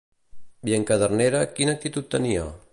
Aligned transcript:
I 0.71 0.73
en 0.77 0.87
Cadernera, 0.91 1.43
quina 1.61 1.77
actitud 1.79 2.11
tenia? 2.17 2.51